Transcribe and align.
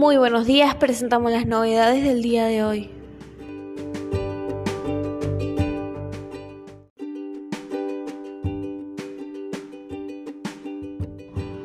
Muy 0.00 0.16
buenos 0.16 0.46
días, 0.46 0.76
presentamos 0.76 1.30
las 1.30 1.44
novedades 1.44 2.02
del 2.02 2.22
día 2.22 2.46
de 2.46 2.64
hoy. 2.64 2.90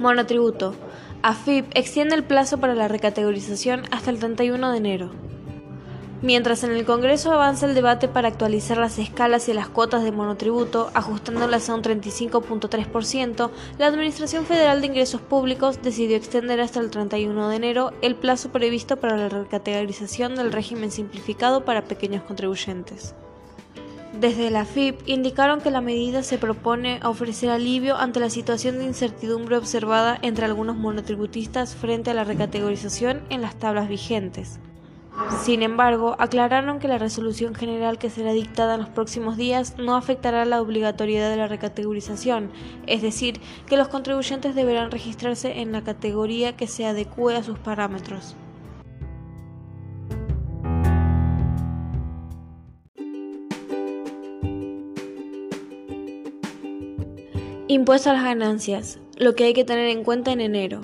Monotributo. 0.00 0.74
AFIP 1.22 1.66
extiende 1.74 2.16
el 2.16 2.24
plazo 2.24 2.58
para 2.58 2.74
la 2.74 2.88
recategorización 2.88 3.84
hasta 3.92 4.10
el 4.10 4.18
31 4.18 4.72
de 4.72 4.76
enero. 4.76 5.35
Mientras 6.26 6.64
en 6.64 6.72
el 6.72 6.84
Congreso 6.84 7.32
avanza 7.32 7.66
el 7.66 7.76
debate 7.76 8.08
para 8.08 8.26
actualizar 8.26 8.78
las 8.78 8.98
escalas 8.98 9.48
y 9.48 9.52
las 9.52 9.68
cuotas 9.68 10.02
de 10.02 10.10
monotributo, 10.10 10.90
ajustándolas 10.92 11.70
a 11.70 11.74
un 11.76 11.82
35.3%, 11.84 13.50
la 13.78 13.86
Administración 13.86 14.44
Federal 14.44 14.80
de 14.80 14.88
Ingresos 14.88 15.20
Públicos 15.20 15.78
decidió 15.84 16.16
extender 16.16 16.60
hasta 16.60 16.80
el 16.80 16.90
31 16.90 17.48
de 17.48 17.54
enero 17.54 17.92
el 18.02 18.16
plazo 18.16 18.50
previsto 18.50 18.96
para 18.96 19.16
la 19.16 19.28
recategorización 19.28 20.34
del 20.34 20.50
régimen 20.50 20.90
simplificado 20.90 21.64
para 21.64 21.84
pequeños 21.84 22.24
contribuyentes. 22.24 23.14
Desde 24.20 24.50
la 24.50 24.64
FIP 24.64 25.02
indicaron 25.06 25.60
que 25.60 25.70
la 25.70 25.80
medida 25.80 26.24
se 26.24 26.38
propone 26.38 26.98
ofrecer 27.04 27.50
alivio 27.50 27.98
ante 27.98 28.18
la 28.18 28.30
situación 28.30 28.80
de 28.80 28.84
incertidumbre 28.86 29.58
observada 29.58 30.18
entre 30.22 30.46
algunos 30.46 30.74
monotributistas 30.74 31.76
frente 31.76 32.10
a 32.10 32.14
la 32.14 32.24
recategorización 32.24 33.22
en 33.30 33.42
las 33.42 33.54
tablas 33.54 33.88
vigentes. 33.88 34.58
Sin 35.30 35.62
embargo, 35.62 36.16
aclararon 36.18 36.78
que 36.78 36.88
la 36.88 36.98
resolución 36.98 37.54
general 37.54 37.98
que 37.98 38.10
será 38.10 38.32
dictada 38.32 38.74
en 38.74 38.80
los 38.80 38.88
próximos 38.88 39.36
días 39.36 39.76
no 39.78 39.96
afectará 39.96 40.44
la 40.44 40.60
obligatoriedad 40.60 41.30
de 41.30 41.36
la 41.36 41.48
recategorización, 41.48 42.50
es 42.86 43.02
decir, 43.02 43.40
que 43.66 43.76
los 43.76 43.88
contribuyentes 43.88 44.54
deberán 44.54 44.90
registrarse 44.90 45.60
en 45.60 45.72
la 45.72 45.82
categoría 45.82 46.56
que 46.56 46.66
se 46.66 46.86
adecue 46.86 47.36
a 47.36 47.42
sus 47.42 47.58
parámetros. 47.58 48.36
Impuesto 57.68 58.10
a 58.10 58.12
las 58.14 58.24
ganancias, 58.24 59.00
lo 59.16 59.34
que 59.34 59.44
hay 59.44 59.52
que 59.52 59.64
tener 59.64 59.88
en 59.88 60.04
cuenta 60.04 60.32
en 60.32 60.40
enero. 60.40 60.82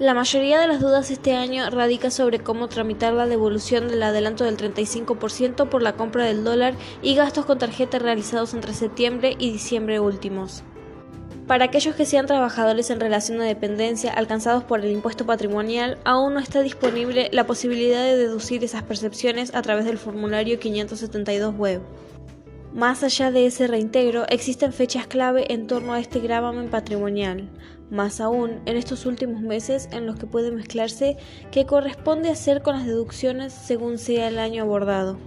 La 0.00 0.14
mayoría 0.14 0.58
de 0.58 0.66
las 0.66 0.80
dudas 0.80 1.10
este 1.10 1.34
año 1.34 1.68
radica 1.68 2.10
sobre 2.10 2.38
cómo 2.38 2.68
tramitar 2.68 3.12
la 3.12 3.26
devolución 3.26 3.86
del 3.88 4.02
adelanto 4.02 4.44
del 4.44 4.56
35% 4.56 5.68
por 5.68 5.82
la 5.82 5.92
compra 5.92 6.24
del 6.24 6.42
dólar 6.42 6.72
y 7.02 7.14
gastos 7.16 7.44
con 7.44 7.58
tarjeta 7.58 7.98
realizados 7.98 8.54
entre 8.54 8.72
septiembre 8.72 9.36
y 9.38 9.52
diciembre 9.52 10.00
últimos. 10.00 10.62
Para 11.46 11.66
aquellos 11.66 11.96
que 11.96 12.06
sean 12.06 12.24
trabajadores 12.24 12.88
en 12.88 12.98
relación 12.98 13.40
de 13.40 13.44
dependencia 13.44 14.14
alcanzados 14.14 14.64
por 14.64 14.82
el 14.82 14.90
impuesto 14.90 15.26
patrimonial, 15.26 15.98
aún 16.06 16.32
no 16.32 16.40
está 16.40 16.62
disponible 16.62 17.28
la 17.34 17.44
posibilidad 17.44 18.02
de 18.02 18.16
deducir 18.16 18.64
esas 18.64 18.82
percepciones 18.82 19.54
a 19.54 19.60
través 19.60 19.84
del 19.84 19.98
formulario 19.98 20.58
572 20.58 21.54
web. 21.56 21.82
Más 22.74 23.02
allá 23.02 23.32
de 23.32 23.46
ese 23.46 23.66
reintegro, 23.66 24.26
existen 24.28 24.72
fechas 24.72 25.08
clave 25.08 25.52
en 25.52 25.66
torno 25.66 25.92
a 25.92 25.98
este 25.98 26.20
gravamen 26.20 26.70
patrimonial, 26.70 27.50
más 27.90 28.20
aún 28.20 28.60
en 28.64 28.76
estos 28.76 29.06
últimos 29.06 29.42
meses 29.42 29.88
en 29.90 30.06
los 30.06 30.16
que 30.20 30.28
puede 30.28 30.52
mezclarse 30.52 31.16
qué 31.50 31.66
corresponde 31.66 32.30
hacer 32.30 32.62
con 32.62 32.76
las 32.76 32.86
deducciones 32.86 33.52
según 33.52 33.98
sea 33.98 34.28
el 34.28 34.38
año 34.38 34.62
abordado. 34.62 35.18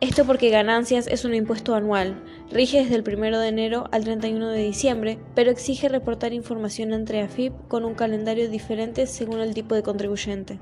Esto 0.00 0.24
porque 0.24 0.48
ganancias 0.48 1.08
es 1.08 1.26
un 1.26 1.34
impuesto 1.34 1.74
anual, 1.74 2.22
rige 2.50 2.78
desde 2.78 2.94
el 2.94 3.04
1 3.06 3.38
de 3.38 3.48
enero 3.48 3.84
al 3.92 4.04
31 4.04 4.48
de 4.48 4.62
diciembre, 4.62 5.18
pero 5.34 5.50
exige 5.50 5.90
reportar 5.90 6.32
información 6.32 6.94
entre 6.94 7.20
AFIP 7.20 7.52
con 7.68 7.84
un 7.84 7.94
calendario 7.94 8.48
diferente 8.48 9.06
según 9.06 9.40
el 9.40 9.52
tipo 9.52 9.74
de 9.74 9.82
contribuyente. 9.82 10.58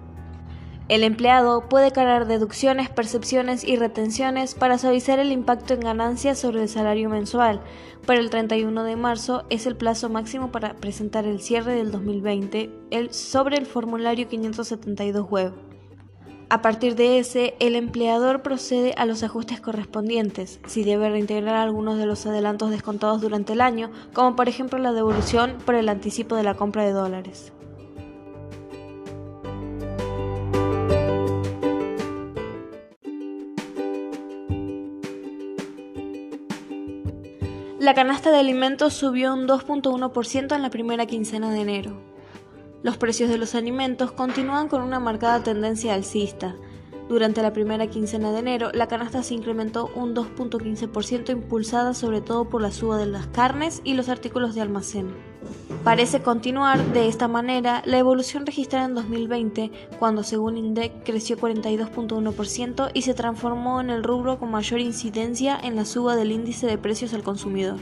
El 0.88 1.02
empleado 1.02 1.68
puede 1.68 1.90
cargar 1.90 2.28
deducciones, 2.28 2.88
percepciones 2.88 3.64
y 3.64 3.74
retenciones 3.74 4.54
para 4.54 4.78
suavizar 4.78 5.18
el 5.18 5.32
impacto 5.32 5.74
en 5.74 5.80
ganancias 5.80 6.38
sobre 6.38 6.62
el 6.62 6.68
salario 6.68 7.10
mensual. 7.10 7.60
Para 8.06 8.20
el 8.20 8.30
31 8.30 8.84
de 8.84 8.94
marzo 8.94 9.44
es 9.50 9.66
el 9.66 9.74
plazo 9.74 10.08
máximo 10.10 10.52
para 10.52 10.74
presentar 10.74 11.24
el 11.24 11.40
cierre 11.40 11.74
del 11.74 11.90
2020 11.90 12.70
sobre 13.10 13.56
el 13.56 13.66
formulario 13.66 14.28
572 14.28 15.28
web. 15.28 15.52
A 16.50 16.62
partir 16.62 16.94
de 16.94 17.18
ese, 17.18 17.56
el 17.58 17.74
empleador 17.74 18.42
procede 18.42 18.94
a 18.96 19.06
los 19.06 19.24
ajustes 19.24 19.60
correspondientes, 19.60 20.60
si 20.68 20.84
debe 20.84 21.10
reintegrar 21.10 21.56
algunos 21.56 21.98
de 21.98 22.06
los 22.06 22.24
adelantos 22.26 22.70
descontados 22.70 23.20
durante 23.20 23.54
el 23.54 23.60
año, 23.60 23.90
como 24.12 24.36
por 24.36 24.48
ejemplo 24.48 24.78
la 24.78 24.92
devolución 24.92 25.56
por 25.66 25.74
el 25.74 25.88
anticipo 25.88 26.36
de 26.36 26.44
la 26.44 26.54
compra 26.54 26.84
de 26.84 26.92
dólares. 26.92 27.52
La 37.86 37.94
canasta 37.94 38.32
de 38.32 38.40
alimentos 38.40 38.94
subió 38.94 39.32
un 39.32 39.46
2.1% 39.46 40.56
en 40.56 40.60
la 40.60 40.70
primera 40.70 41.06
quincena 41.06 41.52
de 41.52 41.60
enero. 41.60 41.92
Los 42.82 42.96
precios 42.96 43.30
de 43.30 43.38
los 43.38 43.54
alimentos 43.54 44.10
continúan 44.10 44.66
con 44.66 44.82
una 44.82 44.98
marcada 44.98 45.44
tendencia 45.44 45.94
alcista. 45.94 46.56
Durante 47.08 47.42
la 47.42 47.52
primera 47.52 47.86
quincena 47.86 48.32
de 48.32 48.40
enero, 48.40 48.72
la 48.72 48.88
canasta 48.88 49.22
se 49.22 49.34
incrementó 49.34 49.88
un 49.94 50.16
2.15% 50.16 51.30
impulsada 51.30 51.94
sobre 51.94 52.20
todo 52.20 52.48
por 52.48 52.60
la 52.60 52.72
suba 52.72 52.98
de 52.98 53.06
las 53.06 53.28
carnes 53.28 53.80
y 53.84 53.94
los 53.94 54.08
artículos 54.08 54.56
de 54.56 54.62
almacén. 54.62 55.35
Parece 55.84 56.20
continuar 56.20 56.84
de 56.92 57.08
esta 57.08 57.28
manera 57.28 57.82
la 57.84 57.98
evolución 57.98 58.44
registrada 58.44 58.86
en 58.86 58.94
2020, 58.94 59.70
cuando 59.98 60.24
según 60.24 60.56
INDEC 60.56 61.04
creció 61.04 61.36
42.1% 61.38 62.90
y 62.92 63.02
se 63.02 63.14
transformó 63.14 63.80
en 63.80 63.90
el 63.90 64.02
rubro 64.02 64.38
con 64.38 64.50
mayor 64.50 64.80
incidencia 64.80 65.58
en 65.62 65.76
la 65.76 65.84
suba 65.84 66.16
del 66.16 66.32
índice 66.32 66.66
de 66.66 66.78
precios 66.78 67.14
al 67.14 67.22
consumidor. 67.22 67.78